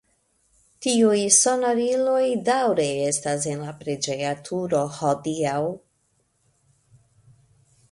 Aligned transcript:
Tiuj 0.85 1.19
sonoriloj 1.39 2.23
daŭre 2.47 2.87
estas 3.11 3.45
en 3.53 3.61
la 3.67 3.75
preĝeja 3.83 4.33
turo 4.49 4.81
hodiaŭ. 4.97 5.61